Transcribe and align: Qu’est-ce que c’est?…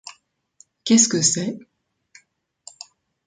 Qu’est-ce 0.83 1.07
que 1.09 1.21
c’est?… 1.21 1.59